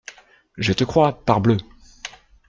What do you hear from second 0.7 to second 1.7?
te crois, parbleu!